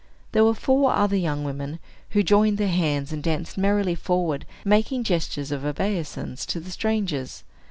There 0.31 0.43
were 0.43 0.55
four 0.55 0.93
other 0.93 1.15
young 1.15 1.43
women, 1.43 1.77
who 2.09 2.23
joined 2.23 2.57
their 2.57 2.69
hands 2.69 3.13
and 3.13 3.21
danced 3.21 3.55
merrily 3.55 3.93
forward, 3.93 4.47
making 4.65 5.03
gestures 5.03 5.51
of 5.51 5.63
obeisance 5.63 6.43
to 6.47 6.59
the 6.59 6.71
strangers. 6.71 7.43